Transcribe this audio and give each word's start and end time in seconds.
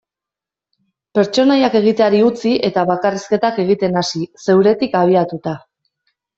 Pertsonaiak 1.19 1.77
egiteari 1.81 2.23
utzi 2.29 2.55
eta 2.71 2.87
bakarrizketak 2.93 3.63
egiten 3.67 4.03
hasi, 4.05 4.25
zeuretik 4.49 5.01
abiatuta. 5.05 5.59